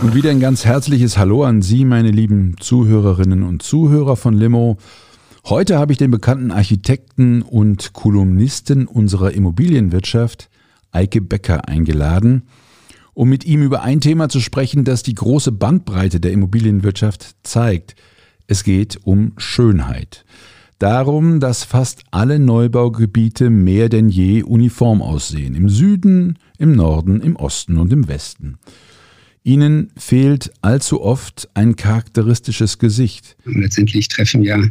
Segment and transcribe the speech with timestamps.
[0.00, 4.78] Und wieder ein ganz herzliches Hallo an Sie, meine lieben Zuhörerinnen und Zuhörer von Limo.
[5.44, 10.50] Heute habe ich den bekannten Architekten und Kolumnisten unserer Immobilienwirtschaft,
[10.92, 12.42] Eike Becker, eingeladen,
[13.12, 17.96] um mit ihm über ein Thema zu sprechen, das die große Bandbreite der Immobilienwirtschaft zeigt.
[18.46, 20.24] Es geht um Schönheit.
[20.78, 25.56] Darum, dass fast alle Neubaugebiete mehr denn je uniform aussehen.
[25.56, 28.58] Im Süden, im Norden, im Osten und im Westen.
[29.48, 33.34] Ihnen fehlt allzu oft ein charakteristisches Gesicht.
[33.46, 34.62] Letztendlich treffen ja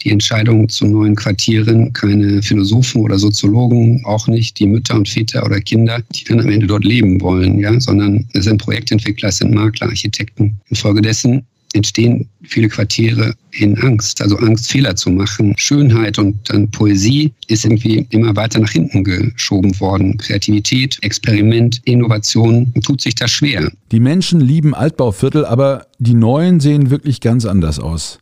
[0.00, 5.44] die Entscheidungen zu neuen Quartieren keine Philosophen oder Soziologen, auch nicht die Mütter und Väter
[5.44, 9.36] oder Kinder, die dann am Ende dort leben wollen, ja, sondern es sind Projektentwickler, es
[9.36, 10.58] sind Makler, Architekten.
[10.70, 11.44] Infolgedessen
[11.74, 15.54] entstehen viele Quartiere in Angst, also Angst, Fehler zu machen.
[15.56, 20.16] Schönheit und dann Poesie ist irgendwie immer weiter nach hinten geschoben worden.
[20.18, 23.70] Kreativität, Experiment, Innovation tut sich da schwer.
[23.90, 28.18] Die Menschen lieben Altbauviertel, aber die neuen sehen wirklich ganz anders aus.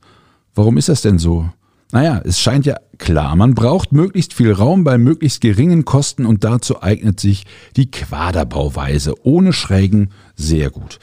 [0.55, 1.49] Warum ist das denn so?
[1.93, 6.45] Naja, es scheint ja klar, man braucht möglichst viel Raum bei möglichst geringen Kosten und
[6.45, 7.45] dazu eignet sich
[7.77, 11.01] die Quaderbauweise ohne Schrägen sehr gut.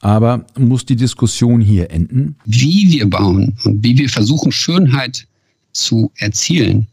[0.00, 2.36] Aber muss die Diskussion hier enden?
[2.44, 5.26] Wie wir bauen und wie wir versuchen, Schönheit
[5.72, 6.86] zu erzielen,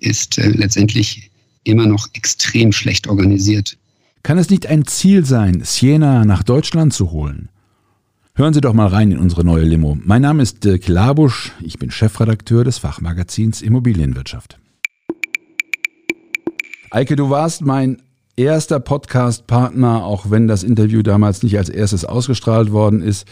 [0.00, 1.30] ist äh, letztendlich
[1.64, 3.76] immer noch extrem schlecht organisiert.
[4.22, 7.48] Kann es nicht ein Ziel sein, Siena nach Deutschland zu holen?
[8.34, 9.98] Hören Sie doch mal rein in unsere neue Limo.
[10.02, 14.58] Mein Name ist Dirk Labusch, ich bin Chefredakteur des Fachmagazins Immobilienwirtschaft.
[16.90, 18.02] Eike, du warst mein
[18.40, 23.26] erster Podcast-Partner, auch wenn das Interview damals nicht als erstes ausgestrahlt worden ist.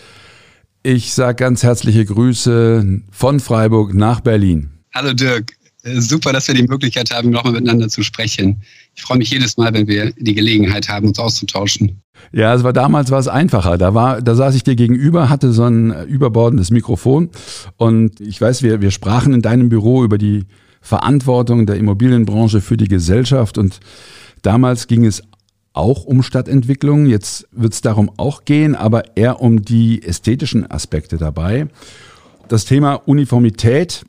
[0.82, 4.70] Ich sage ganz herzliche Grüße von Freiburg nach Berlin.
[4.94, 5.52] Hallo Dirk,
[5.82, 8.62] äh, super, dass wir die Möglichkeit haben, nochmal miteinander zu sprechen.
[8.94, 12.02] Ich freue mich jedes Mal, wenn wir die Gelegenheit haben, uns auszutauschen.
[12.32, 13.78] Ja, es war damals war es einfacher.
[13.78, 17.30] Da war, da saß ich dir gegenüber, hatte so ein äh, überbordendes Mikrofon
[17.76, 20.44] und ich weiß, wir, wir sprachen in deinem Büro über die
[20.80, 23.80] Verantwortung der Immobilienbranche für die Gesellschaft und
[24.42, 25.22] Damals ging es
[25.72, 27.06] auch um Stadtentwicklung.
[27.06, 31.68] Jetzt wird es darum auch gehen, aber eher um die ästhetischen Aspekte dabei.
[32.48, 34.04] Das Thema Uniformität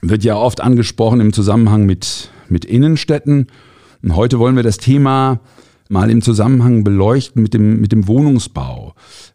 [0.00, 3.46] wird ja oft angesprochen im Zusammenhang mit, mit Innenstädten.
[4.02, 5.40] Und heute wollen wir das Thema
[5.88, 8.94] mal im Zusammenhang beleuchten mit dem, mit dem Wohnungsbau.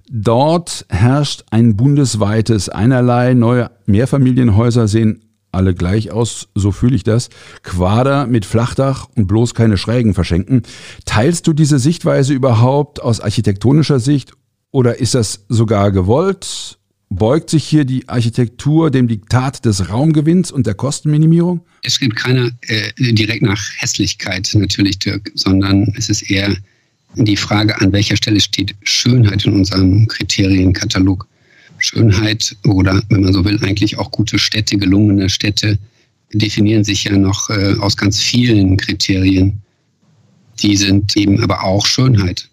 [0.10, 3.34] Dort herrscht ein bundesweites Einerlei.
[3.34, 5.22] Neue Mehrfamilienhäuser sehen
[5.58, 7.30] alle gleich aus, so fühle ich das.
[7.64, 10.62] Quader mit Flachdach und bloß keine Schrägen verschenken.
[11.06, 14.32] Teilst du diese Sichtweise überhaupt aus architektonischer Sicht
[14.72, 16.78] oder ist das sogar gewollt?
[17.10, 21.62] Beugt sich hier die Architektur dem Diktat des Raumgewinns und der Kostenminimierung?
[21.82, 26.56] Es gibt keiner äh, direkt nach Hässlichkeit natürlich, Dirk, sondern es ist eher
[27.16, 31.28] die Frage, an welcher Stelle steht Schönheit in unserem Kriterienkatalog.
[31.80, 35.78] Schönheit oder, wenn man so will, eigentlich auch gute Städte, gelungene Städte
[36.34, 39.62] definieren sich ja noch äh, aus ganz vielen Kriterien.
[40.62, 42.50] Die sind eben aber auch Schönheit.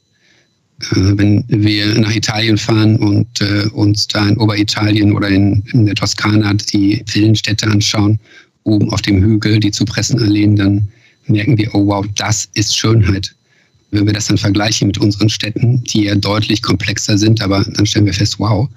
[0.80, 5.86] Äh, wenn wir nach Italien fahren und äh, uns da in Oberitalien oder in, in
[5.86, 8.18] der Toskana die Villenstädte anschauen,
[8.64, 10.88] oben auf dem Hügel, die Zypressenalleen, dann
[11.26, 13.34] merken wir, oh wow, das ist Schönheit.
[13.90, 17.86] Wenn wir das dann vergleichen mit unseren Städten, die ja deutlich komplexer sind, aber dann
[17.86, 18.68] stellen wir fest, wow,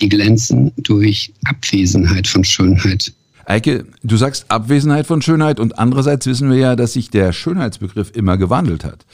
[0.00, 3.12] die glänzen durch Abwesenheit von Schönheit.
[3.44, 8.12] Eike, du sagst Abwesenheit von Schönheit und andererseits wissen wir ja, dass sich der Schönheitsbegriff
[8.14, 9.04] immer gewandelt hat.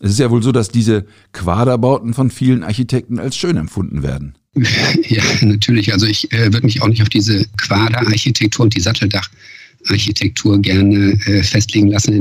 [0.00, 4.34] Es ist ja wohl so, dass diese Quaderbauten von vielen Architekten als schön empfunden werden.
[5.08, 5.92] Ja, natürlich.
[5.92, 11.42] Also ich äh, würde mich auch nicht auf diese Quaderarchitektur und die Satteldacharchitektur gerne äh,
[11.42, 12.12] festlegen lassen.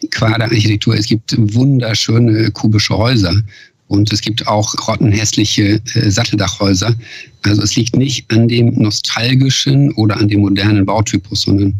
[0.00, 3.42] In Quaderarchitektur, es gibt wunderschöne kubische Häuser
[3.88, 6.94] und es gibt auch grottenhässliche äh, Satteldachhäuser.
[7.46, 11.74] Also es liegt nicht an dem nostalgischen oder an dem modernen Bautypus, sondern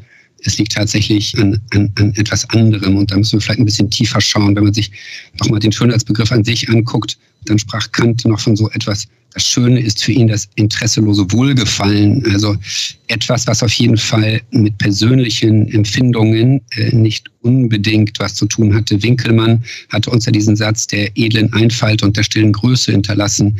[0.46, 2.96] es liegt tatsächlich an, an, an etwas anderem.
[2.96, 4.90] Und da müssen wir vielleicht ein bisschen tiefer schauen, wenn man sich
[5.38, 9.80] nochmal den Schönheitsbegriff an sich anguckt Dann sprach Kant noch von so etwas das Schöne
[9.80, 12.56] ist für ihn das interesselose Wohlgefallen, also
[13.08, 19.02] etwas, was auf jeden Fall mit persönlichen Empfindungen äh, nicht unbedingt was zu tun hatte.
[19.02, 23.58] Winkelmann hatte uns ja diesen Satz der edlen Einfalt und der stillen Größe hinterlassen.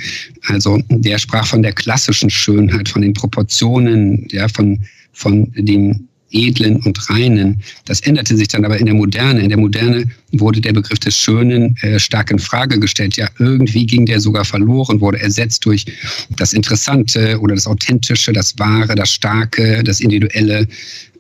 [0.48, 4.80] Also der sprach von der klassischen Schönheit, von den Proportionen, ja, von,
[5.12, 7.62] von dem Edlen und Reinen.
[7.84, 9.40] Das änderte sich dann aber in der Moderne.
[9.40, 13.17] In der Moderne wurde der Begriff des Schönen äh, stark in Frage gestellt.
[13.17, 15.87] Ja, irgendwie ging der sogar verloren, wurde ersetzt durch
[16.31, 20.67] das Interessante oder das Authentische, das Wahre, das Starke, das Individuelle.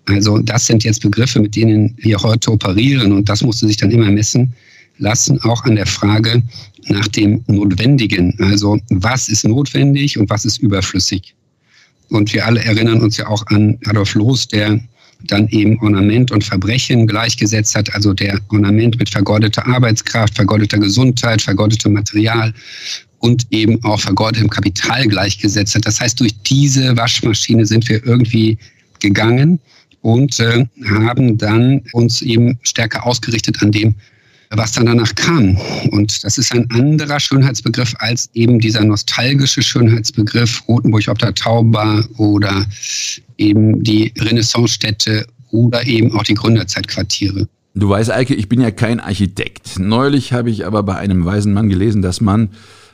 [0.06, 3.90] Also das sind jetzt Begriffe, mit denen wir heute operieren und das musste sich dann
[3.90, 4.52] immer messen
[4.98, 6.42] lassen, auch an der Frage
[6.88, 8.34] nach dem Notwendigen.
[8.38, 11.34] Also was ist notwendig und was ist überflüssig?
[12.08, 14.80] Und wir alle erinnern uns ja auch an Adolf Loos, der
[15.26, 21.42] dann eben Ornament und Verbrechen gleichgesetzt hat, also der Ornament mit vergeudeter Arbeitskraft, vergeudeter Gesundheit,
[21.42, 22.52] vergeudetem Material
[23.18, 25.86] und eben auch vergeudetem Kapital gleichgesetzt hat.
[25.86, 28.58] Das heißt, durch diese Waschmaschine sind wir irgendwie
[29.00, 29.58] gegangen
[30.02, 33.94] und äh, haben dann uns eben stärker ausgerichtet an dem,
[34.50, 35.56] was dann danach kam.
[35.90, 42.04] Und das ist ein anderer Schönheitsbegriff als eben dieser nostalgische Schönheitsbegriff Rotenburg ob der Tauber
[42.16, 42.66] oder
[43.38, 47.48] eben die Renaissancestädte oder eben auch die Gründerzeitquartiere.
[47.74, 49.78] Du weißt, Eike, ich bin ja kein Architekt.
[49.78, 52.48] Neulich habe ich aber bei einem weisen Mann gelesen, dass man,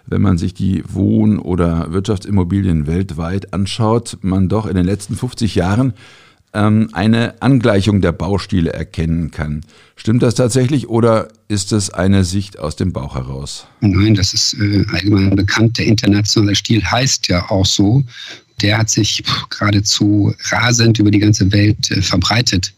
[0.06, 5.54] wenn man sich die Wohn- oder Wirtschaftsimmobilien weltweit anschaut, man doch in den letzten 50
[5.54, 5.94] Jahren
[6.52, 9.62] ähm, eine Angleichung der Baustile erkennen kann.
[9.94, 13.66] Stimmt das tatsächlich oder ist das eine Sicht aus dem Bauch heraus?
[13.80, 15.78] Nein, das ist äh, allgemein bekannt.
[15.78, 18.02] Der internationale Stil heißt ja auch so.
[18.62, 22.72] Der hat sich geradezu rasend über die ganze Welt äh, verbreitet.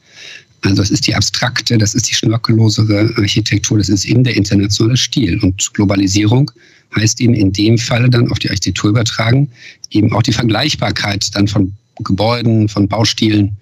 [0.62, 4.96] Also es ist die abstrakte, das ist die schnörkellosere Architektur, das ist eben der internationale
[4.96, 5.38] Stil.
[5.40, 6.50] Und Globalisierung
[6.96, 9.50] heißt eben in dem Falle dann auf die Architektur übertragen,
[9.90, 13.56] eben auch die Vergleichbarkeit dann von Gebäuden, von Baustilen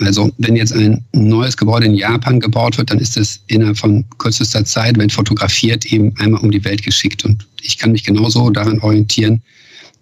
[0.00, 4.04] also wenn jetzt ein neues Gebäude in Japan gebaut wird, dann ist es innerhalb von
[4.18, 7.24] kürzester Zeit, wenn fotografiert, eben einmal um die Welt geschickt.
[7.24, 9.40] Und ich kann mich genauso daran orientieren,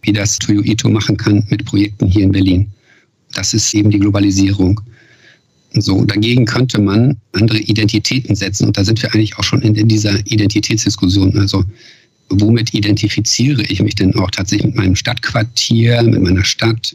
[0.02, 2.68] wie das Toyo Ito machen kann mit Projekten hier in Berlin.
[3.34, 4.80] Das ist eben die Globalisierung.
[5.74, 8.66] So, dagegen könnte man andere Identitäten setzen.
[8.66, 11.38] Und da sind wir eigentlich auch schon in dieser Identitätsdiskussion.
[11.38, 11.64] Also,
[12.28, 16.94] womit identifiziere ich mich denn auch tatsächlich mit meinem Stadtquartier, mit meiner Stadt?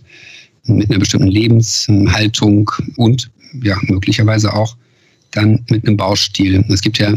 [0.67, 3.29] Mit einer bestimmten Lebenshaltung und
[3.63, 4.75] ja, möglicherweise auch
[5.31, 6.63] dann mit einem Baustil.
[6.69, 7.13] Es gibt ja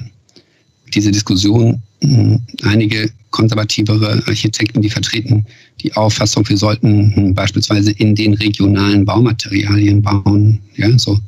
[0.95, 5.47] diese Diskussion, hm, einige konservativere Architekten, die vertreten
[5.81, 10.61] die Auffassung, wir sollten hm, beispielsweise in den regionalen Baumaterialien bauen.
[10.77, 11.19] Ja, so,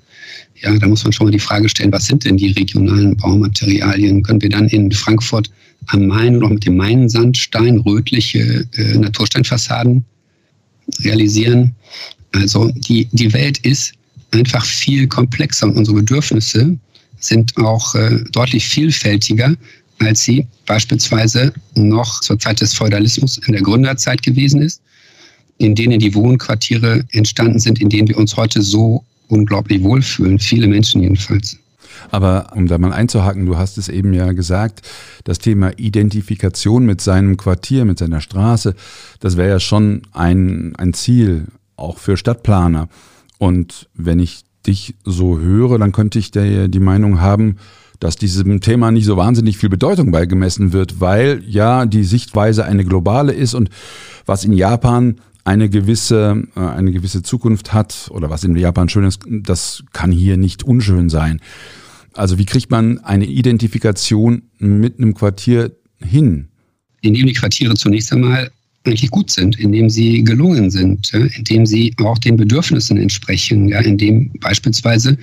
[0.61, 4.23] ja, da muss man schon mal die Frage stellen, was sind denn die regionalen Baumaterialien?
[4.23, 5.51] Können wir dann in Frankfurt
[5.87, 10.05] am Main noch mit dem Mainsandstein rötliche äh, Natursteinfassaden
[11.01, 11.75] realisieren.
[12.33, 13.93] Also die, die Welt ist
[14.31, 16.77] einfach viel komplexer und unsere Bedürfnisse
[17.21, 19.55] sind auch äh, deutlich vielfältiger,
[19.99, 24.83] als sie beispielsweise noch zur Zeit des Feudalismus in der Gründerzeit gewesen ist,
[25.59, 30.67] in denen die Wohnquartiere entstanden sind, in denen wir uns heute so unglaublich wohlfühlen, viele
[30.67, 31.57] Menschen jedenfalls.
[32.11, 34.83] Aber um da mal einzuhaken, du hast es eben ja gesagt,
[35.25, 38.75] das Thema Identifikation mit seinem Quartier, mit seiner Straße,
[39.21, 41.47] das wäre ja schon ein, ein Ziel,
[41.77, 42.89] auch für Stadtplaner.
[43.39, 47.57] Und wenn ich dich so höre, dann könnte ich der, die Meinung haben,
[47.99, 52.85] dass diesem Thema nicht so wahnsinnig viel Bedeutung beigemessen wird, weil ja die Sichtweise eine
[52.85, 53.71] globale ist und
[54.27, 59.05] was in Japan eine gewisse, äh, eine gewisse Zukunft hat oder was in Japan schön
[59.05, 61.41] ist, das kann hier nicht unschön sein.
[62.15, 66.49] Also wie kriegt man eine Identifikation mit einem Quartier hin?
[67.01, 68.51] Indem die Quartiere zunächst einmal
[68.85, 73.81] eigentlich gut sind, indem sie gelungen sind, ja, indem sie auch den Bedürfnissen entsprechen, ja,
[73.81, 75.17] indem beispielsweise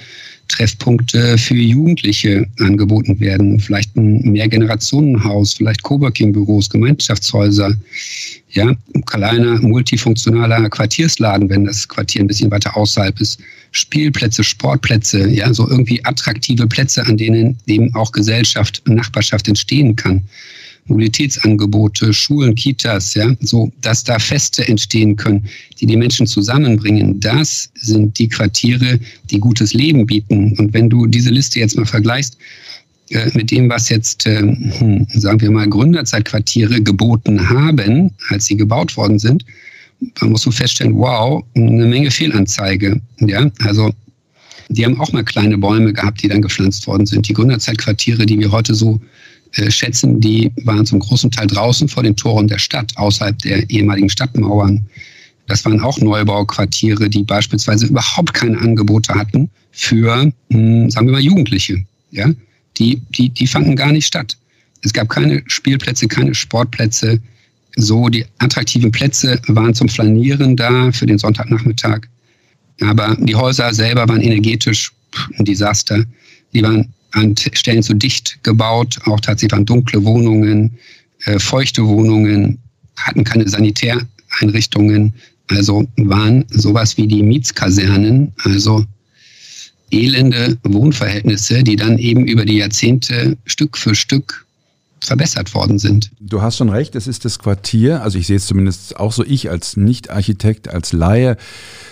[0.48, 7.76] Treffpunkte für Jugendliche angeboten werden, vielleicht ein Mehrgenerationenhaus, vielleicht Coworking-Büros, Gemeinschaftshäuser,
[8.52, 13.40] ja, ein kleiner multifunktionaler Quartiersladen, wenn das Quartier ein bisschen weiter außerhalb ist,
[13.72, 20.24] Spielplätze, Sportplätze, ja, so irgendwie attraktive Plätze, an denen eben auch Gesellschaft, Nachbarschaft entstehen kann.
[20.86, 25.48] Mobilitätsangebote, Schulen, Kitas, ja, so, dass da Feste entstehen können,
[25.80, 27.20] die die Menschen zusammenbringen.
[27.20, 30.56] Das sind die Quartiere, die gutes Leben bieten.
[30.58, 32.38] Und wenn du diese Liste jetzt mal vergleichst,
[33.10, 38.58] äh, mit dem, was jetzt, äh, hm, sagen wir mal, Gründerzeitquartiere geboten haben, als sie
[38.58, 39.46] gebaut worden sind,
[40.16, 43.02] dann musst du feststellen, wow, eine Menge Fehlanzeige.
[43.20, 43.92] Ja, also
[44.70, 47.28] die haben auch mal kleine Bäume gehabt, die dann gepflanzt worden sind.
[47.28, 49.02] Die Gründerzeitquartiere, die wir heute so
[49.52, 54.10] schätzen, die waren zum großen Teil draußen vor den Toren der Stadt, außerhalb der ehemaligen
[54.10, 54.86] Stadtmauern.
[55.48, 61.22] Das waren auch Neubauquartiere, die beispielsweise überhaupt keine Angebote hatten für, hm, sagen wir mal,
[61.22, 61.84] Jugendliche.
[62.12, 62.30] Ja?
[62.78, 64.38] Die, die, die fanden gar nicht statt.
[64.84, 67.20] Es gab keine Spielplätze, keine Sportplätze.
[67.76, 72.02] So, die attraktiven Plätze waren zum Flanieren da für den Sonntagnachmittag.
[72.82, 74.92] Aber die Häuser selber waren energetisch
[75.38, 76.06] ein Desaster.
[76.54, 80.78] Die waren an Stellen zu dicht gebaut, auch tatsächlich waren dunkle Wohnungen,
[81.26, 82.60] äh, feuchte Wohnungen,
[82.96, 85.14] hatten keine Sanitäreinrichtungen,
[85.48, 88.86] also waren sowas wie die Mietskasernen, also
[89.92, 94.46] elende Wohnverhältnisse, die dann eben über die Jahrzehnte Stück für Stück
[95.02, 96.12] verbessert worden sind.
[96.20, 99.26] Du hast schon recht, es ist das Quartier, also ich sehe es zumindest auch so,
[99.26, 101.38] ich als Nicht-Architekt, als Laie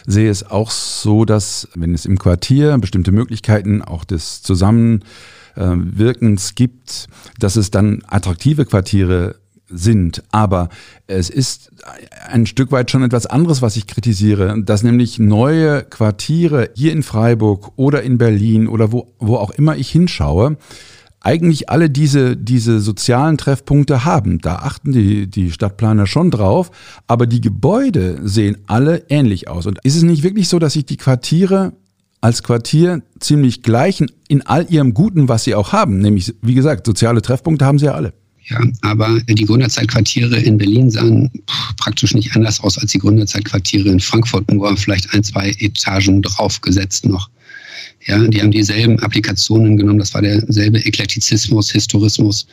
[0.05, 7.07] sehe es auch so, dass wenn es im Quartier bestimmte Möglichkeiten auch des Zusammenwirkens gibt,
[7.39, 9.35] dass es dann attraktive Quartiere
[9.69, 10.23] sind.
[10.31, 10.69] Aber
[11.07, 11.71] es ist
[12.29, 17.03] ein Stück weit schon etwas anderes, was ich kritisiere, dass nämlich neue Quartiere hier in
[17.03, 20.57] Freiburg oder in Berlin oder wo, wo auch immer ich hinschaue,
[21.27, 24.39] eigentlich alle diese, diese sozialen Treffpunkte haben.
[24.39, 26.71] Da achten die, die Stadtplaner schon drauf,
[27.05, 29.65] aber die Gebäude sehen alle ähnlich aus.
[29.65, 31.73] Und ist es nicht wirklich so, dass sich die Quartiere
[32.21, 35.97] als Quartier ziemlich gleichen in all ihrem Guten, was sie auch haben?
[35.97, 38.13] Nämlich, wie gesagt, soziale Treffpunkte haben sie ja alle.
[38.45, 41.29] Ja, aber die Gründerzeitquartiere in Berlin sahen
[41.75, 47.05] praktisch nicht anders aus als die Gründerzeitquartiere in Frankfurt, nur vielleicht ein, zwei Etagen draufgesetzt
[47.05, 47.29] noch.
[48.07, 49.99] Ja, die haben dieselben Applikationen genommen.
[49.99, 52.47] Das war derselbe Eklektizismus, Historismus.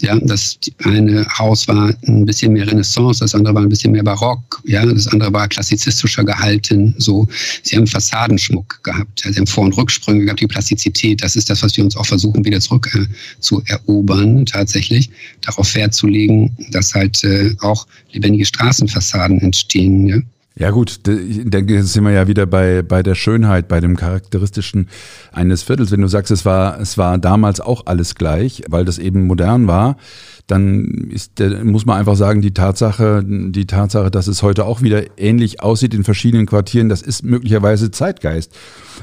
[0.00, 4.02] Ja, das eine Haus war ein bisschen mehr Renaissance, das andere war ein bisschen mehr
[4.02, 4.62] Barock.
[4.64, 6.94] Ja, das andere war klassizistischer gehalten.
[6.96, 7.28] So,
[7.62, 9.24] sie haben Fassadenschmuck gehabt.
[9.28, 11.22] sie haben Vor- und Rücksprünge gehabt, die Plastizität.
[11.22, 13.04] Das ist das, was wir uns auch versuchen, wieder zurück äh,
[13.40, 15.10] zu erobern, tatsächlich.
[15.42, 20.06] Darauf Wert zu legen, dass halt äh, auch lebendige Straßenfassaden entstehen.
[20.06, 20.16] Ja?
[20.56, 24.88] Ja gut, da sind wir ja wieder bei, bei der Schönheit, bei dem Charakteristischen
[25.32, 25.90] eines Viertels.
[25.90, 29.66] Wenn du sagst, es war, es war damals auch alles gleich, weil das eben modern
[29.66, 29.96] war,
[30.46, 35.18] dann ist, muss man einfach sagen, die Tatsache, die Tatsache, dass es heute auch wieder
[35.18, 38.52] ähnlich aussieht in verschiedenen Quartieren, das ist möglicherweise Zeitgeist.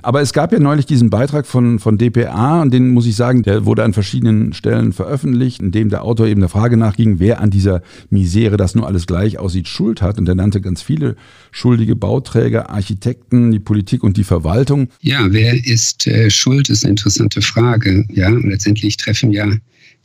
[0.04, 3.42] Aber es gab ja neulich diesen Beitrag von, von DPA und den muss ich sagen,
[3.42, 7.42] der wurde an verschiedenen Stellen veröffentlicht, in dem der Autor eben der Frage nachging, wer
[7.42, 10.20] an dieser Misere, dass nur alles gleich aussieht, Schuld hat.
[10.20, 11.16] Und er nannte ganz viele
[11.50, 14.90] schuldige Bauträger, Architekten, die Politik und die Verwaltung.
[15.02, 18.06] Ja, wer ist äh, schuld, ist eine interessante Frage.
[18.12, 19.48] Ja, und letztendlich treffen ja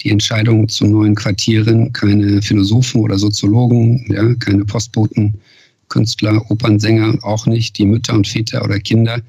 [0.02, 5.34] die Entscheidung zu neuen Quartieren keine Philosophen oder Soziologen, ja, keine Postboten,
[5.88, 9.20] Künstler, Opernsänger, auch nicht die Mütter und Väter oder Kinder,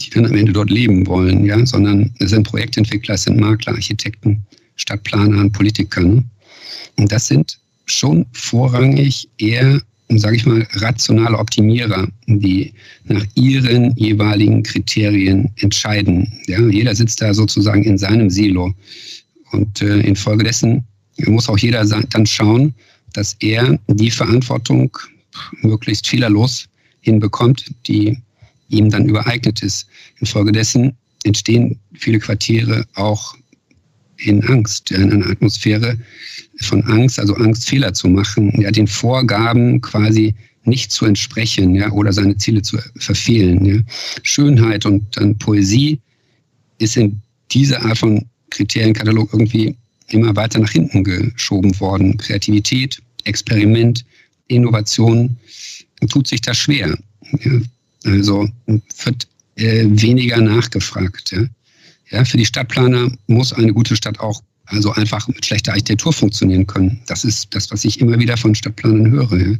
[0.00, 3.74] die dann am Ende dort leben wollen, ja, sondern es sind Projektentwickler, es sind Makler,
[3.74, 4.44] Architekten,
[4.76, 6.02] Stadtplaner und Politiker.
[6.02, 6.24] Ne?
[6.96, 12.72] Und das sind schon vorrangig eher, sage ich mal, rationale Optimierer, die
[13.04, 16.32] nach ihren jeweiligen Kriterien entscheiden.
[16.46, 18.74] Ja, jeder sitzt da sozusagen in seinem Silo.
[19.54, 20.84] Und äh, infolgedessen
[21.26, 22.74] muss auch jeder dann schauen,
[23.12, 24.96] dass er die Verantwortung
[25.62, 26.68] möglichst fehlerlos
[27.00, 28.18] hinbekommt, die
[28.68, 29.86] ihm dann übereignet ist.
[30.18, 33.34] Infolgedessen entstehen viele Quartiere auch
[34.16, 35.98] in Angst, in einer Atmosphäre
[36.62, 40.34] von Angst, also Angst, Fehler zu machen, ja, den Vorgaben quasi
[40.64, 43.64] nicht zu entsprechen, ja, oder seine Ziele zu verfehlen.
[43.64, 43.80] Ja.
[44.22, 46.00] Schönheit und dann Poesie
[46.78, 47.20] ist in
[47.50, 49.76] dieser Art von Kriterienkatalog irgendwie
[50.08, 52.16] immer weiter nach hinten geschoben worden.
[52.16, 54.04] Kreativität, Experiment,
[54.48, 55.36] Innovation
[56.08, 56.96] tut sich da schwer.
[57.40, 57.60] Ja.
[58.04, 58.48] Also
[59.04, 61.32] wird äh, weniger nachgefragt.
[61.32, 61.44] Ja.
[62.10, 62.24] ja.
[62.24, 67.00] für die Stadtplaner muss eine gute Stadt auch also einfach mit schlechter Architektur funktionieren können.
[67.06, 69.58] Das ist das, was ich immer wieder von Stadtplanern höre.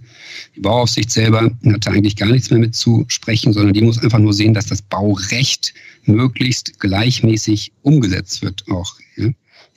[0.56, 3.98] Die Bauaufsicht selber hat da eigentlich gar nichts mehr mit zu sprechen, sondern die muss
[3.98, 5.74] einfach nur sehen, dass das Baurecht
[6.06, 8.96] möglichst gleichmäßig umgesetzt wird auch.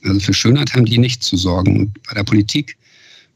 [0.04, 1.80] Also für Schönheit haben die nicht zu sorgen.
[1.80, 2.78] Und bei der Politik,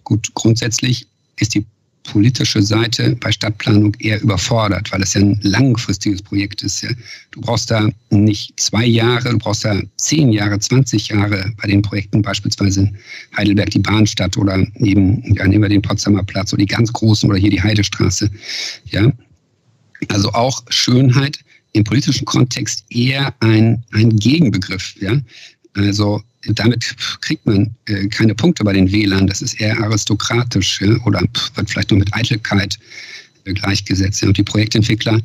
[0.04, 1.08] gut, grundsätzlich
[1.40, 1.66] ist die
[2.04, 6.86] politische Seite bei Stadtplanung eher überfordert, weil es ja ein langfristiges Projekt ist.
[7.32, 11.82] Du brauchst da nicht zwei Jahre, du brauchst da zehn Jahre, 20 Jahre bei den
[11.82, 12.92] Projekten, beispielsweise
[13.38, 17.30] Heidelberg die Bahnstadt oder eben, ja, nehmen wir den Potsdamer Platz oder die ganz großen
[17.30, 18.30] oder hier die Heidestraße.
[18.86, 19.12] Ja.
[20.08, 21.40] Also auch Schönheit
[21.74, 24.96] im politischen Kontext eher ein, ein Gegenbegriff.
[25.00, 25.20] Ja.
[25.76, 29.28] Also damit kriegt man äh, keine Punkte bei den Wählern.
[29.28, 31.22] Das ist eher aristokratisch ja, oder
[31.56, 32.80] wird vielleicht nur mit Eitelkeit
[33.46, 34.22] äh, gleichgesetzt.
[34.22, 34.28] Ja.
[34.28, 35.20] Und die Projektentwickler,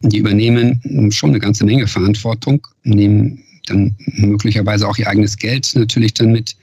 [0.00, 6.14] die übernehmen schon eine ganze Menge Verantwortung, nehmen dann möglicherweise auch ihr eigenes Geld natürlich
[6.14, 6.56] dann mit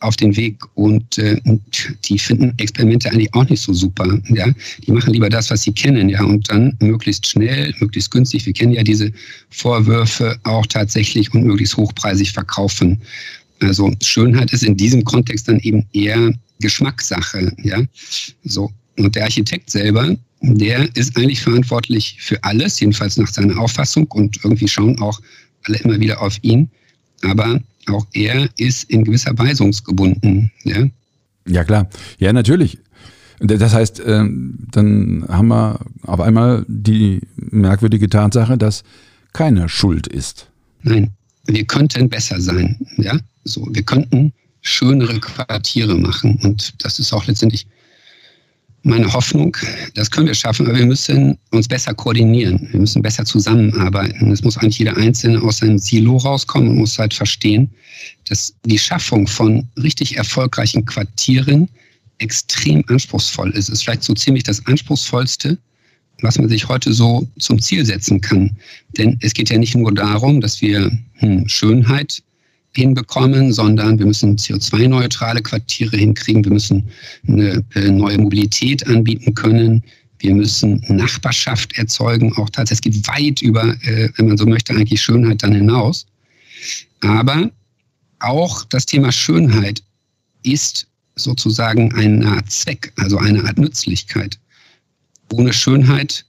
[0.00, 1.40] auf den Weg und äh,
[2.04, 4.18] die finden Experimente eigentlich auch nicht so super.
[4.28, 4.46] Ja?
[4.86, 8.46] Die machen lieber das, was sie kennen, ja, und dann möglichst schnell, möglichst günstig.
[8.46, 9.12] Wir kennen ja diese
[9.50, 13.00] Vorwürfe auch tatsächlich und möglichst hochpreisig verkaufen.
[13.60, 17.82] Also Schönheit ist in diesem Kontext dann eben eher Geschmackssache, ja.
[18.44, 18.70] So.
[18.96, 24.38] Und der Architekt selber, der ist eigentlich verantwortlich für alles, jedenfalls nach seiner Auffassung und
[24.44, 25.20] irgendwie schauen auch
[25.64, 26.70] alle immer wieder auf ihn.
[27.22, 30.50] Aber auch er ist in gewisser Weisungsgebunden.
[30.64, 30.86] Ja,
[31.46, 31.88] ja klar.
[32.18, 32.78] Ja, natürlich.
[33.40, 38.82] Das heißt, ähm, dann haben wir auf einmal die merkwürdige Tatsache, dass
[39.32, 40.50] keiner schuld ist.
[40.82, 41.12] Nein,
[41.46, 42.78] wir könnten besser sein.
[42.96, 43.18] Ja,
[43.48, 46.38] so, wir könnten schönere Quartiere machen.
[46.42, 47.66] Und das ist auch letztendlich
[48.82, 49.56] meine Hoffnung,
[49.94, 52.68] das können wir schaffen, aber wir müssen uns besser koordinieren.
[52.70, 54.30] Wir müssen besser zusammenarbeiten.
[54.30, 57.70] Es muss eigentlich jeder Einzelne aus seinem Silo rauskommen und muss halt verstehen,
[58.28, 61.68] dass die Schaffung von richtig erfolgreichen Quartieren
[62.18, 63.68] extrem anspruchsvoll ist.
[63.68, 65.58] Es ist vielleicht so ziemlich das anspruchsvollste,
[66.20, 68.56] was man sich heute so zum Ziel setzen kann.
[68.96, 72.22] Denn es geht ja nicht nur darum, dass wir hm, Schönheit
[72.74, 76.44] hinbekommen, sondern wir müssen CO2-neutrale Quartiere hinkriegen.
[76.44, 76.88] Wir müssen
[77.26, 79.82] eine äh, neue Mobilität anbieten können.
[80.20, 82.32] Wir müssen Nachbarschaft erzeugen.
[82.34, 86.06] Auch tatsächlich, es geht weit über, äh, wenn man so möchte, eigentlich Schönheit dann hinaus.
[87.00, 87.50] Aber
[88.20, 89.82] auch das Thema Schönheit
[90.42, 94.38] ist sozusagen eine Art Zweck, also eine Art Nützlichkeit.
[95.32, 96.24] Ohne Schönheit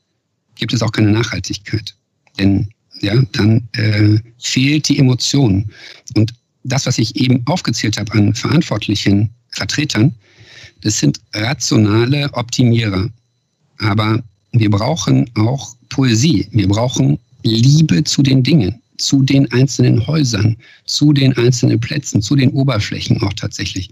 [0.55, 1.95] gibt es auch keine Nachhaltigkeit.
[2.37, 2.69] Denn
[3.01, 5.69] ja, dann äh, fehlt die Emotion.
[6.15, 10.13] Und das, was ich eben aufgezählt habe an verantwortlichen Vertretern,
[10.81, 13.09] das sind rationale Optimierer.
[13.79, 16.47] Aber wir brauchen auch Poesie.
[16.51, 22.35] Wir brauchen Liebe zu den Dingen, zu den einzelnen Häusern, zu den einzelnen Plätzen, zu
[22.35, 23.89] den Oberflächen auch tatsächlich.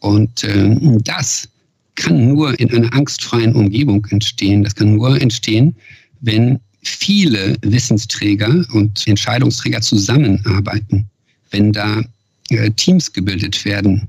[0.00, 1.48] Und äh, das
[1.94, 4.62] kann nur in einer angstfreien Umgebung entstehen.
[4.62, 5.74] Das kann nur entstehen,
[6.20, 11.06] wenn viele Wissensträger und Entscheidungsträger zusammenarbeiten,
[11.50, 12.02] wenn da
[12.50, 14.08] äh, Teams gebildet werden,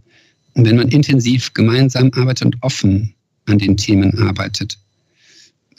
[0.56, 3.14] wenn man intensiv gemeinsam arbeitet und offen
[3.46, 4.78] an den Themen arbeitet.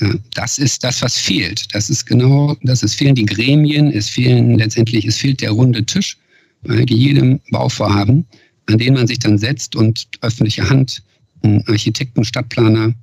[0.00, 1.74] Ja, das ist das, was fehlt.
[1.74, 5.84] Das ist genau, das es fehlen die Gremien, es fehlen letztendlich, es fehlt der runde
[5.84, 6.16] Tisch
[6.62, 8.24] bei jedem Bauvorhaben,
[8.66, 11.02] an den man sich dann setzt und öffentliche Hand,
[11.66, 12.94] Architekten, Stadtplaner,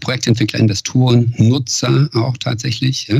[0.00, 3.12] Projektentwickler, Investoren, Nutzer auch tatsächlich,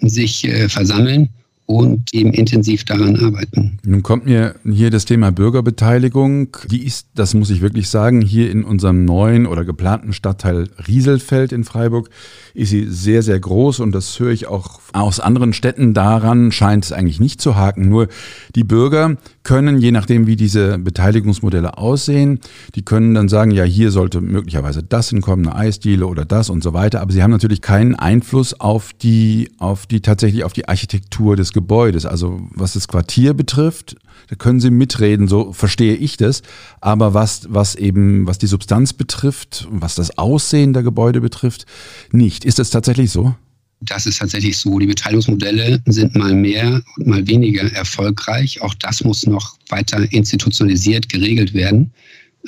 [0.00, 1.30] sich äh, versammeln
[1.70, 3.78] und eben intensiv daran arbeiten.
[3.84, 6.56] Nun kommt mir hier das Thema Bürgerbeteiligung.
[6.68, 11.52] Die ist, das muss ich wirklich sagen, hier in unserem neuen oder geplanten Stadtteil Rieselfeld
[11.52, 12.10] in Freiburg
[12.54, 15.94] ist sie sehr, sehr groß und das höre ich auch aus anderen Städten.
[15.94, 17.88] Daran scheint es eigentlich nicht zu haken.
[17.88, 18.08] Nur
[18.56, 22.40] die Bürger können, je nachdem wie diese Beteiligungsmodelle aussehen,
[22.74, 26.64] die können dann sagen, ja, hier sollte möglicherweise das hinkommen, eine Eisdiele oder das und
[26.64, 27.00] so weiter.
[27.00, 31.52] Aber sie haben natürlich keinen Einfluss auf die, auf die tatsächlich auf die Architektur des
[31.60, 32.06] Gebäudes.
[32.06, 33.96] Also was das Quartier betrifft,
[34.28, 36.42] da können sie mitreden, so verstehe ich das.
[36.80, 41.66] Aber was, was eben, was die Substanz betrifft, was das Aussehen der Gebäude betrifft,
[42.12, 42.44] nicht.
[42.44, 43.34] Ist das tatsächlich so?
[43.82, 44.78] Das ist tatsächlich so.
[44.78, 48.60] Die Beteiligungsmodelle sind mal mehr und mal weniger erfolgreich.
[48.62, 51.92] Auch das muss noch weiter institutionalisiert geregelt werden,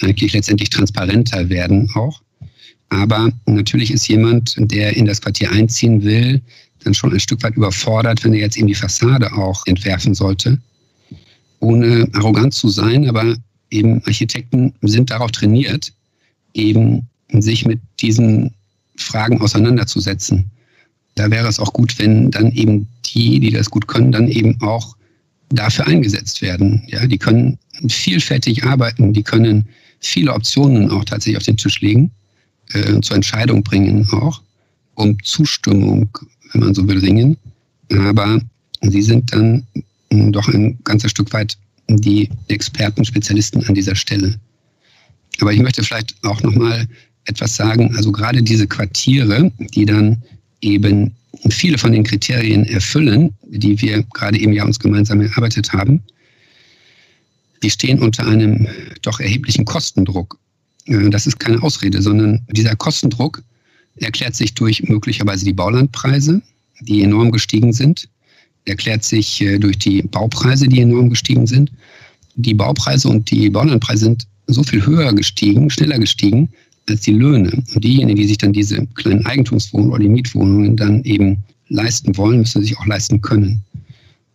[0.01, 2.23] eigentlich letztendlich transparenter werden auch.
[2.91, 6.43] Aber natürlich ist jemand, der in das Quartier einziehen will,
[6.85, 10.59] dann schon ein Stück weit überfordert, wenn er jetzt eben die Fassade auch entwerfen sollte.
[11.61, 13.37] Ohne arrogant zu sein, aber
[13.71, 15.93] eben Architekten sind darauf trainiert,
[16.55, 18.53] eben sich mit diesen
[18.97, 20.51] Fragen auseinanderzusetzen.
[21.15, 24.61] Da wäre es auch gut, wenn dann eben die, die das gut können, dann eben
[24.61, 24.97] auch
[25.51, 26.83] dafür eingesetzt werden.
[26.87, 29.69] Ja, die können vielfältig arbeiten, die können
[30.01, 32.11] viele Optionen auch tatsächlich auf den Tisch legen,
[32.73, 34.43] äh, zur Entscheidung bringen auch,
[34.95, 36.09] um Zustimmung
[36.53, 37.37] wenn man so will, ringen.
[37.91, 38.41] Aber
[38.83, 39.67] sie sind dann
[40.11, 41.57] doch ein ganzes Stück weit
[41.89, 44.39] die Experten, Spezialisten an dieser Stelle.
[45.41, 46.87] Aber ich möchte vielleicht auch nochmal
[47.25, 47.95] etwas sagen.
[47.97, 50.23] Also gerade diese Quartiere, die dann
[50.61, 51.13] eben
[51.51, 56.03] viele von den Kriterien erfüllen, die wir gerade eben ja uns gemeinsam erarbeitet haben,
[57.63, 58.67] die stehen unter einem
[59.03, 60.39] doch erheblichen Kostendruck.
[60.87, 63.43] Äh, das ist keine Ausrede, sondern dieser Kostendruck
[63.97, 66.43] erklärt sich durch möglicherweise die Baulandpreise,
[66.81, 68.09] die enorm gestiegen sind,
[68.65, 71.71] erklärt sich äh, durch die Baupreise, die enorm gestiegen sind.
[72.37, 76.49] Die Baupreise und die Baulandpreise sind so viel höher gestiegen, schneller gestiegen
[76.89, 77.51] als die Löhne.
[77.75, 82.41] Und diejenigen, die sich dann diese kleinen Eigentumswohnungen oder die Mietwohnungen dann eben leisten wollen,
[82.41, 83.63] müssen sich auch leisten können.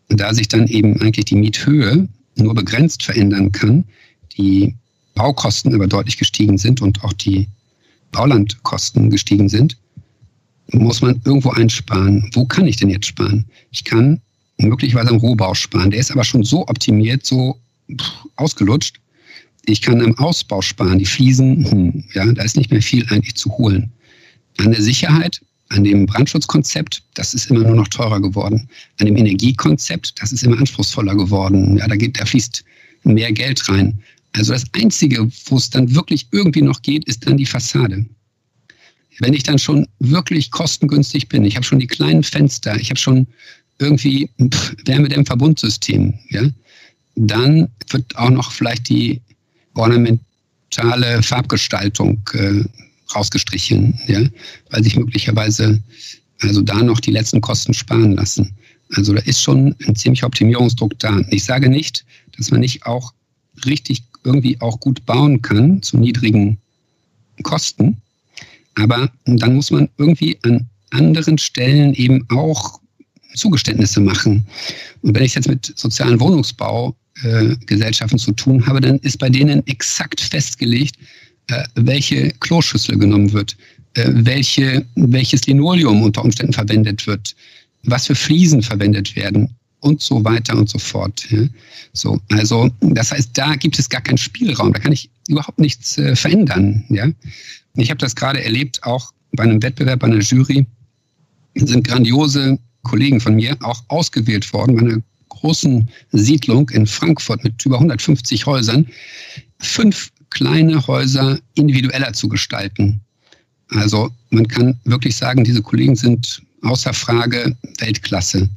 [0.10, 3.84] Und da sich dann eben eigentlich die Miethöhe nur begrenzt verändern kann,
[4.38, 4.76] die
[5.16, 7.48] Baukosten aber deutlich gestiegen sind und auch die
[8.12, 9.78] Baulandkosten gestiegen sind,
[10.72, 12.30] muss man irgendwo einsparen.
[12.34, 13.46] Wo kann ich denn jetzt sparen?
[13.72, 14.22] Ich kann
[14.58, 15.92] möglicherweise am Rohbau sparen.
[15.92, 17.58] Der ist aber schon so optimiert, so
[18.36, 19.00] ausgelutscht.
[19.66, 21.00] Ich kann am Ausbau sparen.
[21.00, 23.92] Die Fliesen, hm, ja, da ist nicht mehr viel eigentlich zu holen.
[24.58, 28.70] An der Sicherheit, an dem Brandschutzkonzept, das ist immer nur noch teurer geworden.
[29.00, 31.78] An dem Energiekonzept, das ist immer anspruchsvoller geworden.
[31.78, 32.64] Ja, da, geht, da fließt
[33.04, 34.00] mehr Geld rein.
[34.34, 38.06] Also das Einzige, wo es dann wirklich irgendwie noch geht, ist dann die Fassade.
[39.20, 43.00] Wenn ich dann schon wirklich kostengünstig bin, ich habe schon die kleinen Fenster, ich habe
[43.00, 43.28] schon
[43.80, 44.30] irgendwie
[44.86, 46.44] Wärmedämmverbundsystem, ja,
[47.16, 49.22] dann wird auch noch vielleicht die
[49.74, 52.64] ornamentale Farbgestaltung äh,
[53.16, 54.22] rausgestrichen, ja,
[54.70, 55.82] weil sich möglicherweise
[56.42, 58.56] also da noch die letzten Kosten sparen lassen.
[58.94, 61.22] Also da ist schon ein ziemlicher Optimierungsdruck da.
[61.30, 62.06] Ich sage nicht,
[62.38, 63.14] dass man nicht auch
[63.66, 66.58] richtig irgendwie auch gut bauen kann zu niedrigen
[67.44, 67.98] Kosten,
[68.76, 72.80] aber dann muss man irgendwie an anderen Stellen eben auch
[73.36, 74.46] Zugeständnisse machen.
[75.02, 79.66] Und wenn ich jetzt mit sozialen Wohnungsbaugesellschaften äh, zu tun habe, dann ist bei denen
[79.68, 80.96] exakt festgelegt,
[81.50, 83.56] äh, welche Kloschüssel genommen wird,
[83.94, 87.36] äh, welche, welches Linoleum unter Umständen verwendet wird,
[87.84, 91.26] was für Fliesen verwendet werden und so weiter und so fort.
[91.30, 91.44] Ja.
[91.94, 95.98] So, also das heißt, da gibt es gar keinen Spielraum, da kann ich überhaupt nichts
[95.98, 96.84] äh, verändern.
[96.90, 97.08] Ja.
[97.76, 100.66] Ich habe das gerade erlebt, auch bei einem Wettbewerb, bei einer Jury
[101.56, 107.64] sind grandiose Kollegen von mir auch ausgewählt worden bei einer großen Siedlung in Frankfurt mit
[107.66, 108.88] über 150 Häusern,
[109.60, 113.02] fünf kleine Häuser individueller zu gestalten.
[113.70, 118.50] Also man kann wirklich sagen, diese Kollegen sind außer Frage Weltklasse.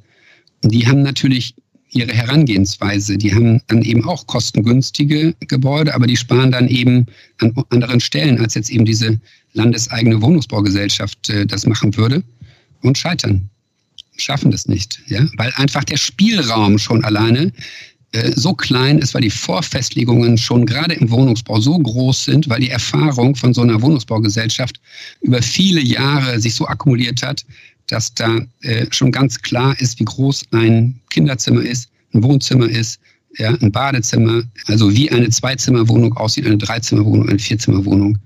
[0.62, 1.55] Die haben natürlich
[1.92, 3.18] ihre Herangehensweise.
[3.18, 7.07] Die haben dann eben auch kostengünstige Gebäude, aber die sparen dann eben
[7.38, 9.20] an anderen Stellen, als jetzt eben diese
[9.55, 12.23] landeseigene Wohnungsbaugesellschaft äh, das machen würde
[12.83, 13.51] und scheitern
[14.16, 17.53] schaffen das nicht, ja, weil einfach der Spielraum schon alleine
[18.12, 22.61] äh, so klein ist, weil die Vorfestlegungen schon gerade im Wohnungsbau so groß sind, weil
[22.61, 24.81] die Erfahrung von so einer Wohnungsbaugesellschaft
[25.20, 27.44] über viele Jahre sich so akkumuliert hat,
[27.90, 33.00] dass da äh, schon ganz klar ist, wie groß ein Kinderzimmer ist, ein Wohnzimmer ist,
[33.38, 38.18] ja, ein Badezimmer, also wie eine Zweizimmerwohnung aussieht, eine Dreizimmerwohnung, eine Vierzimmerwohnung.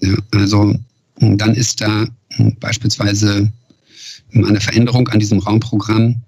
[0.00, 0.76] Ja, also
[1.20, 3.52] dann ist da hm, beispielsweise
[4.32, 6.22] eine Veränderung an diesem Raumprogramm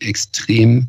[0.00, 0.88] extrem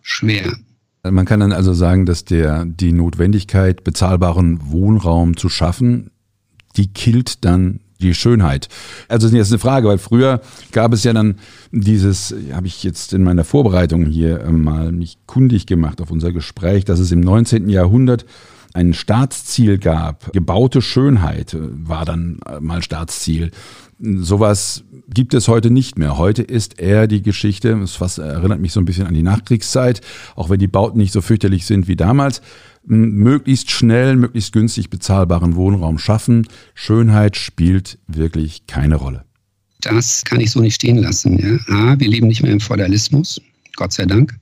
[0.00, 0.56] schwer.
[1.02, 6.10] Man kann dann also sagen, dass der, die Notwendigkeit, bezahlbaren Wohnraum zu schaffen,
[6.76, 8.68] die killt dann die Schönheit.
[9.08, 10.40] Also das ist jetzt eine Frage, weil früher
[10.72, 11.36] gab es ja dann
[11.72, 16.32] dieses, habe ich jetzt in meiner Vorbereitung hier äh, mal mich kundig gemacht auf unser
[16.32, 17.68] Gespräch, dass es im 19.
[17.68, 18.24] Jahrhundert
[18.74, 20.32] ein Staatsziel gab.
[20.32, 23.50] Gebaute Schönheit äh, war dann äh, mal Staatsziel.
[24.00, 26.18] Sowas gibt es heute nicht mehr.
[26.18, 30.02] Heute ist eher die Geschichte, das erinnert mich so ein bisschen an die Nachkriegszeit,
[30.36, 32.40] auch wenn die Bauten nicht so fürchterlich sind wie damals,
[32.88, 36.48] möglichst schnell, möglichst günstig bezahlbaren Wohnraum schaffen.
[36.74, 39.24] Schönheit spielt wirklich keine Rolle.
[39.80, 41.38] Das kann ich so nicht stehen lassen.
[41.38, 41.74] Ja.
[41.74, 43.40] A, wir leben nicht mehr im Feudalismus,
[43.76, 44.36] Gott sei Dank.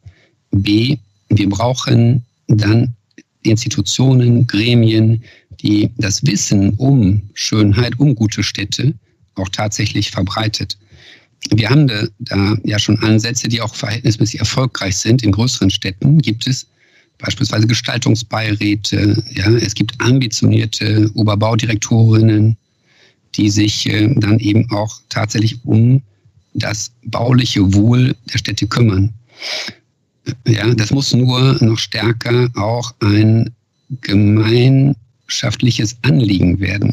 [0.50, 0.96] B,
[1.28, 2.94] wir brauchen dann
[3.42, 5.22] Institutionen, Gremien,
[5.60, 8.94] die das Wissen um Schönheit, um gute Städte
[9.34, 10.78] auch tatsächlich verbreitet.
[11.50, 15.22] Wir haben da, da ja schon Ansätze, die auch verhältnismäßig erfolgreich sind.
[15.22, 16.66] In größeren Städten gibt es
[17.18, 19.22] beispielsweise Gestaltungsbeiräte.
[19.34, 22.56] Ja, es gibt ambitionierte Oberbaudirektorinnen,
[23.34, 26.02] die sich äh, dann eben auch tatsächlich um
[26.54, 29.12] das bauliche Wohl der Städte kümmern.
[30.46, 33.54] Ja, das muss nur noch stärker auch ein
[34.00, 36.92] gemeinschaftliches Anliegen werden.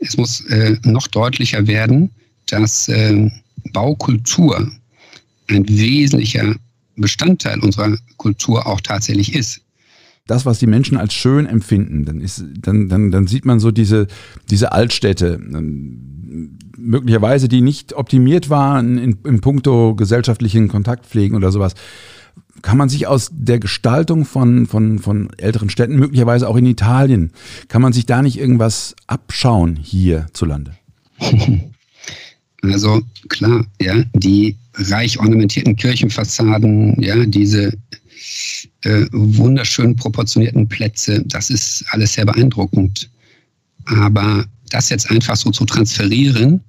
[0.00, 2.10] Es muss äh, noch deutlicher werden,
[2.46, 3.30] dass äh,
[3.72, 4.70] Baukultur
[5.48, 6.56] ein wesentlicher
[6.96, 9.62] Bestandteil unserer Kultur auch tatsächlich ist.
[10.26, 13.70] Das, was die Menschen als schön empfinden, dann, ist, dann, dann, dann sieht man so
[13.70, 14.08] diese,
[14.50, 21.74] diese Altstädte, ähm, möglicherweise die nicht optimiert waren in, in puncto gesellschaftlichen Kontaktpflegen oder sowas
[22.62, 27.32] kann man sich aus der Gestaltung von, von, von älteren Städten, möglicherweise auch in Italien,
[27.68, 30.72] kann man sich da nicht irgendwas abschauen hierzulande?
[32.72, 37.72] Also klar, ja, die reich ornamentierten Kirchenfassaden, ja, diese
[38.82, 43.10] äh, wunderschön proportionierten Plätze, das ist alles sehr beeindruckend.
[43.86, 46.60] Aber das jetzt einfach so zu transferieren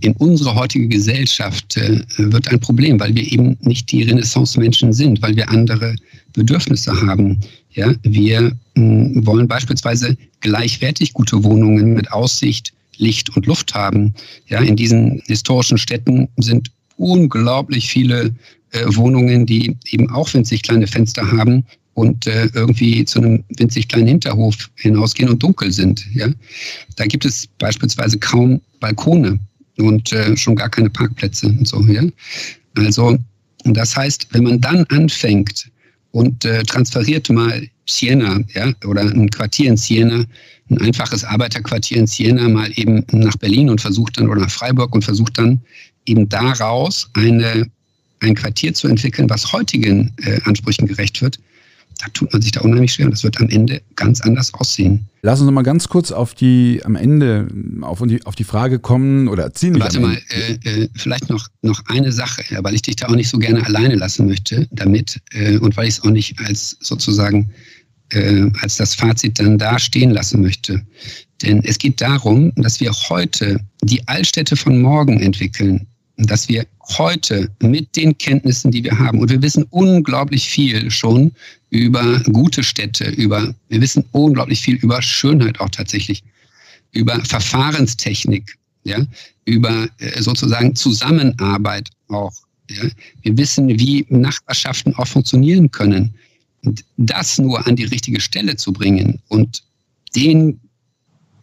[0.00, 5.22] in unsere heutige Gesellschaft äh, wird ein Problem, weil wir eben nicht die Renaissance-Menschen sind,
[5.22, 5.94] weil wir andere
[6.32, 7.40] Bedürfnisse haben.
[7.70, 14.14] Ja, wir mh, hm, wollen beispielsweise gleichwertig gute Wohnungen mit Aussicht, Licht und Luft haben.
[14.46, 18.34] Ja, in diesen historischen Städten sind unglaublich viele
[18.70, 23.88] äh, Wohnungen, die eben auch winzig kleine Fenster haben und äh, irgendwie zu einem winzig
[23.88, 26.04] kleinen Hinterhof hinausgehen und dunkel sind.
[26.12, 26.28] Ja?
[26.96, 29.38] Da gibt es beispielsweise kaum Balkone
[29.78, 31.80] und äh, schon gar keine Parkplätze und so.
[31.84, 32.02] Ja?
[32.76, 33.16] Also
[33.64, 35.70] das heißt, wenn man dann anfängt
[36.14, 40.24] und äh, transferiert mal Siena ja, oder ein Quartier in Siena,
[40.70, 44.94] ein einfaches Arbeiterquartier in Siena mal eben nach Berlin und versucht dann oder nach Freiburg
[44.94, 45.60] und versucht dann
[46.06, 47.66] eben daraus eine,
[48.20, 51.40] ein Quartier zu entwickeln, was heutigen äh, Ansprüchen gerecht wird,
[51.98, 55.08] da tut man sich da unheimlich schwer und das wird am Ende ganz anders aussehen.
[55.22, 57.48] Lass uns noch mal ganz kurz auf die am Ende
[57.82, 61.82] auf die, auf die Frage kommen oder ziehen Warte mal, äh, äh, vielleicht noch, noch
[61.86, 65.56] eine Sache, weil ich dich da auch nicht so gerne alleine lassen möchte damit äh,
[65.58, 67.50] und weil ich es auch nicht als sozusagen
[68.10, 70.82] äh, als das Fazit dann da stehen lassen möchte.
[71.42, 76.66] Denn es geht darum, dass wir heute die Altstädte von morgen entwickeln dass wir
[76.98, 81.32] heute mit den Kenntnissen, die wir haben, und wir wissen unglaublich viel schon
[81.74, 86.22] über gute Städte, über, wir wissen unglaublich viel über Schönheit auch tatsächlich,
[86.92, 89.04] über Verfahrenstechnik, ja,
[89.44, 92.32] über äh, sozusagen Zusammenarbeit auch.
[92.70, 92.84] Ja.
[93.22, 96.14] Wir wissen, wie Nachbarschaften auch funktionieren können.
[96.64, 99.64] Und das nur an die richtige Stelle zu bringen und
[100.14, 100.60] den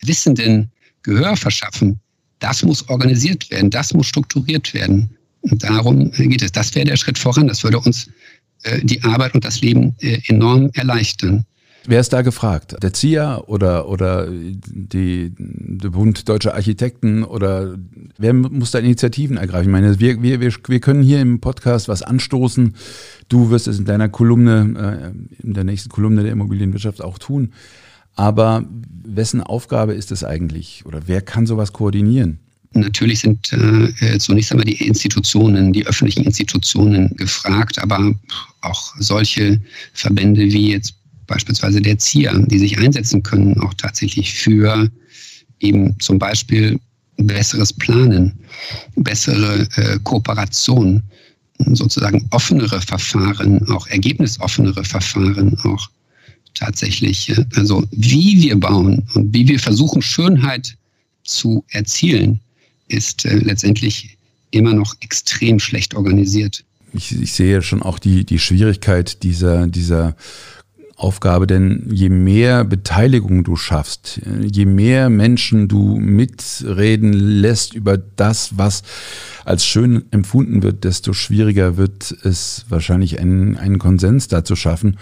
[0.03, 0.71] Wissenden
[1.03, 1.99] Gehör verschaffen,
[2.39, 5.09] das muss organisiert werden, das muss strukturiert werden.
[5.41, 6.53] Und darum geht es.
[6.53, 7.47] Das wäre der Schritt voran.
[7.47, 8.09] Das würde uns
[8.83, 11.45] die Arbeit und das Leben äh, enorm erleichtern.
[11.85, 12.75] Wer ist da gefragt?
[12.83, 17.75] Der ZIA oder, oder die, der Bund Deutscher Architekten oder
[18.19, 19.69] wer muss da Initiativen ergreifen?
[19.69, 22.75] Ich meine, wir, wir, wir können hier im Podcast was anstoßen.
[23.29, 27.53] Du wirst es in deiner Kolumne, äh, in der nächsten Kolumne der Immobilienwirtschaft auch tun.
[28.15, 28.63] Aber
[29.03, 32.39] wessen Aufgabe ist es eigentlich oder wer kann sowas koordinieren?
[32.73, 38.13] Natürlich sind äh, zunächst einmal die Institutionen, die öffentlichen Institutionen gefragt, aber
[38.61, 39.59] auch solche
[39.93, 40.95] Verbände wie jetzt
[41.27, 44.89] beispielsweise der ZIA, die sich einsetzen können, auch tatsächlich für
[45.59, 46.79] eben zum Beispiel
[47.17, 48.39] besseres Planen,
[48.95, 51.03] bessere äh, Kooperation,
[51.73, 55.89] sozusagen offenere Verfahren, auch ergebnisoffenere Verfahren auch
[56.53, 57.33] tatsächlich.
[57.55, 60.75] Also wie wir bauen und wie wir versuchen, Schönheit
[61.23, 62.39] zu erzielen,
[62.91, 64.17] ist äh, letztendlich
[64.51, 66.63] immer noch extrem schlecht organisiert.
[66.93, 70.15] Ich, ich sehe schon auch die, die Schwierigkeit dieser, dieser
[70.97, 78.57] Aufgabe, denn je mehr Beteiligung du schaffst, je mehr Menschen du mitreden lässt über das,
[78.57, 78.83] was
[79.43, 84.97] als schön empfunden wird, desto schwieriger wird es wahrscheinlich einen, einen Konsens da zu schaffen.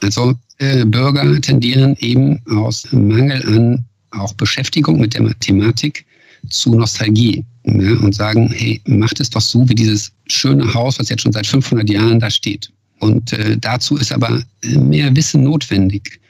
[0.00, 6.06] Also äh, Bürger tendieren eben aus Mangel an auch Beschäftigung mit der Mathematik
[6.48, 11.08] zu Nostalgie ja, und sagen, hey, macht es doch so wie dieses schöne Haus, was
[11.08, 12.70] jetzt schon seit 500 Jahren da steht.
[13.00, 16.20] Und äh, dazu ist aber mehr Wissen notwendig.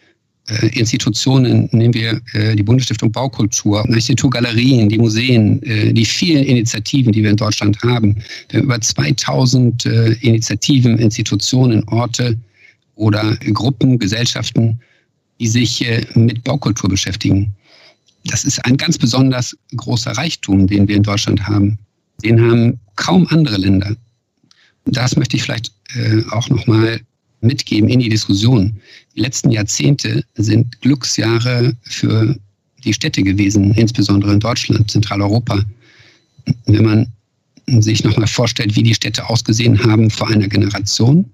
[0.49, 7.13] Äh, Institutionen, nehmen wir äh, die Bundesstiftung Baukultur, Architekturgalerien, die Museen, äh, die vielen Initiativen,
[7.13, 8.17] die wir in Deutschland haben
[8.53, 12.37] über 2000 äh, Initiativen, Institutionen, Orte,
[12.95, 14.81] oder Gruppen, Gesellschaften,
[15.41, 17.53] die sich äh, mit Baukultur beschäftigen.
[18.25, 21.79] Das ist ein ganz besonders großer Reichtum, den wir in Deutschland haben.
[22.25, 23.97] Den haben kaum andere Länder.
[24.85, 27.01] Das möchte ich vielleicht äh, auch nochmal
[27.41, 28.81] mitgeben in die Diskussion.
[29.17, 32.37] Die letzten Jahrzehnte sind Glücksjahre für
[32.85, 35.65] die Städte gewesen, insbesondere in Deutschland, Zentraleuropa.
[36.67, 37.13] Wenn man
[37.81, 41.31] sich nochmal vorstellt, wie die Städte ausgesehen haben vor einer Generation,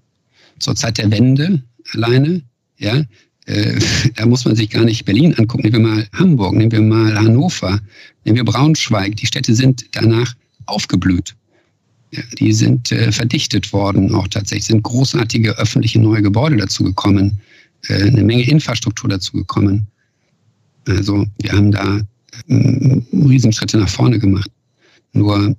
[0.59, 1.63] zur Zeit der Wende
[1.95, 2.43] alleine,
[2.79, 3.03] ja,
[3.49, 3.79] äh,
[4.17, 5.63] da muss man sich gar nicht Berlin angucken.
[5.65, 7.81] Nehmen wir mal Hamburg, nehmen wir mal Hannover,
[8.25, 9.17] nehmen wir Braunschweig.
[9.17, 10.35] Die Städte sind danach
[10.67, 11.35] aufgeblüht.
[12.13, 17.39] Ja, die sind äh, verdichtet worden, auch tatsächlich sind großartige öffentliche neue Gebäude dazu gekommen,
[17.89, 19.87] äh, eine Menge Infrastruktur dazu gekommen.
[20.87, 22.01] Also wir haben da
[22.49, 24.51] äh, Riesenschritte nach vorne gemacht.
[25.13, 25.55] Nur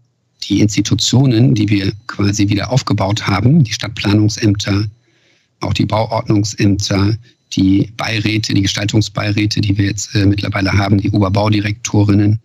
[0.47, 4.85] die Institutionen, die wir quasi wieder aufgebaut haben, die Stadtplanungsämter,
[5.59, 7.15] auch die Bauordnungsämter,
[7.53, 12.39] die Beiräte, die Gestaltungsbeiräte, die wir jetzt äh, mittlerweile haben, die Oberbaudirektorinnen,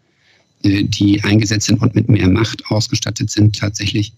[0.63, 4.13] äh, die eingesetzt sind und mit mehr Macht ausgestattet sind, tatsächlich,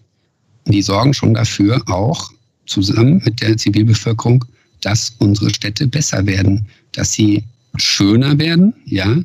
[0.65, 2.31] die sorgen schon dafür, auch
[2.65, 4.45] zusammen mit der Zivilbevölkerung,
[4.81, 7.43] dass unsere Städte besser werden, dass sie
[7.77, 9.17] schöner werden, ja,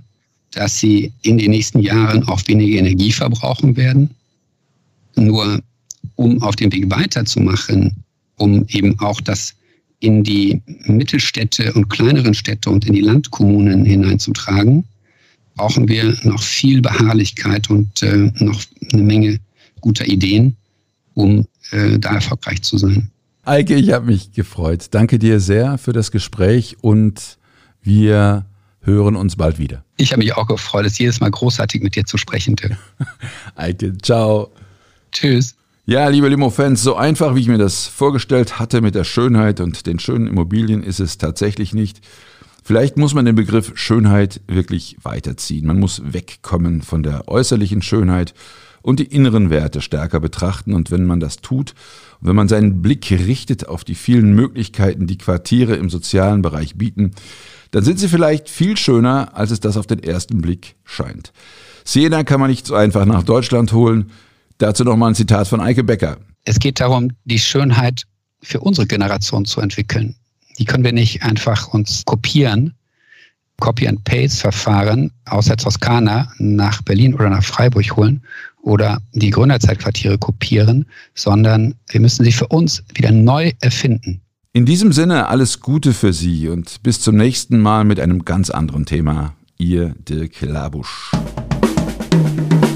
[0.53, 4.11] dass sie in den nächsten Jahren auch weniger Energie verbrauchen werden.
[5.17, 5.63] Nur
[6.17, 7.95] um auf dem Weg weiterzumachen,
[8.37, 9.55] um eben auch das
[10.03, 14.85] in die Mittelstädte und kleineren Städte und in die Landkommunen hineinzutragen,
[15.55, 18.61] brauchen wir noch viel Beharrlichkeit und äh, noch
[18.93, 19.39] eine Menge
[19.81, 20.57] guter Ideen,
[21.15, 23.11] um äh, da erfolgreich zu sein.
[23.45, 24.87] Eike, ich habe mich gefreut.
[24.91, 27.39] Danke dir sehr für das Gespräch und
[27.81, 28.47] wir
[28.81, 29.85] hören uns bald wieder.
[29.99, 30.87] Ich habe mich auch gefreut.
[30.87, 32.57] Es ist jedes Mal großartig, mit dir zu sprechen.
[33.55, 34.51] Eike, ciao.
[35.13, 35.55] Tschüss.
[35.85, 39.85] Ja, liebe Limo-Fans, so einfach, wie ich mir das vorgestellt hatte mit der Schönheit und
[39.87, 42.01] den schönen Immobilien, ist es tatsächlich nicht.
[42.63, 45.67] Vielleicht muss man den Begriff Schönheit wirklich weiterziehen.
[45.67, 48.33] Man muss wegkommen von der äußerlichen Schönheit
[48.83, 50.73] und die inneren Werte stärker betrachten.
[50.73, 51.75] Und wenn man das tut,
[52.21, 57.11] wenn man seinen Blick richtet auf die vielen Möglichkeiten, die Quartiere im sozialen Bereich bieten,
[57.73, 61.33] dann sind sie vielleicht viel schöner, als es das auf den ersten Blick scheint.
[61.85, 64.13] Siena kann man nicht so einfach nach Deutschland holen.
[64.63, 66.19] Dazu nochmal ein Zitat von Eike Becker.
[66.45, 68.05] Es geht darum, die Schönheit
[68.43, 70.15] für unsere Generation zu entwickeln.
[70.57, 72.73] Die können wir nicht einfach uns kopieren,
[73.59, 78.23] Copy-and-Paste-Verfahren aus der Toskana nach Berlin oder nach Freiburg holen
[78.63, 84.21] oder die Gründerzeitquartiere kopieren, sondern wir müssen sie für uns wieder neu erfinden.
[84.53, 88.49] In diesem Sinne alles Gute für Sie und bis zum nächsten Mal mit einem ganz
[88.49, 89.35] anderen Thema.
[89.59, 91.11] Ihr Dirk Labusch.